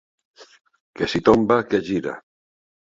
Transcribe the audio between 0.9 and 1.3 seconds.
Que si